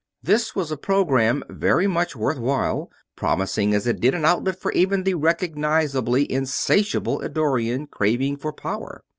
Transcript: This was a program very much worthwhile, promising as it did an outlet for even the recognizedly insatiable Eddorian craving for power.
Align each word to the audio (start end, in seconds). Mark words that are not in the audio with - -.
This 0.23 0.55
was 0.55 0.71
a 0.71 0.77
program 0.77 1.43
very 1.47 1.85
much 1.85 2.15
worthwhile, 2.15 2.89
promising 3.15 3.75
as 3.75 3.85
it 3.85 3.99
did 3.99 4.15
an 4.15 4.25
outlet 4.25 4.59
for 4.59 4.71
even 4.71 5.03
the 5.03 5.13
recognizedly 5.13 6.25
insatiable 6.27 7.21
Eddorian 7.23 7.85
craving 7.85 8.37
for 8.37 8.51
power. 8.51 9.03